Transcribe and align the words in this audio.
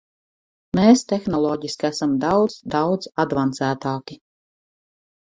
Mēs 0.77 1.01
tehnoloģiski 1.09 1.85
esam 1.89 2.15
daudz, 2.23 2.55
daudz 2.75 3.09
advancētāki. 3.25 4.17